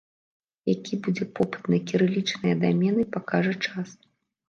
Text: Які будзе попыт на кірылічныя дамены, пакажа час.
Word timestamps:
Які 0.73 0.99
будзе 1.09 1.27
попыт 1.41 1.63
на 1.75 1.81
кірылічныя 1.93 2.55
дамены, 2.65 3.01
пакажа 3.19 3.53
час. 3.65 3.99